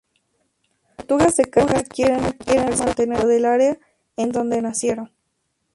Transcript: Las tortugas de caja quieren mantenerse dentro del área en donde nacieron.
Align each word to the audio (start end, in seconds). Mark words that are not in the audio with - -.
Las 0.87 0.97
tortugas 1.05 1.37
de 1.37 1.43
caja 1.45 1.83
quieren 1.83 2.21
mantenerse 2.23 2.87
dentro 2.95 3.27
del 3.27 3.45
área 3.45 3.77
en 4.17 4.31
donde 4.31 4.59
nacieron. 4.63 5.11